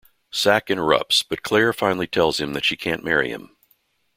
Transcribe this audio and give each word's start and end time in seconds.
Sack 0.31 0.71
interrupts, 0.71 1.21
but 1.21 1.43
Claire 1.43 1.73
finally 1.73 2.07
tells 2.07 2.39
him 2.39 2.53
that 2.53 2.65
she 2.65 2.75
can't 2.75 3.03
marry 3.03 3.29
him. 3.29 3.55